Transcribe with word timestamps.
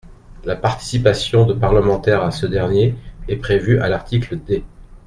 La 0.45 0.55
participation 0.55 1.45
de 1.45 1.53
parlementaires 1.53 2.23
à 2.23 2.31
ce 2.31 2.47
dernier 2.47 2.95
est 3.27 3.35
prévue 3.35 3.79
à 3.81 3.87
l’article 3.87 4.39
D. 4.43 4.63